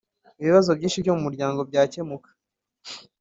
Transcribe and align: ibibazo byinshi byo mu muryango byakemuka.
ibibazo 0.41 0.69
byinshi 0.77 1.01
byo 1.03 1.11
mu 1.15 1.21
muryango 1.27 1.59
byakemuka. 1.69 2.29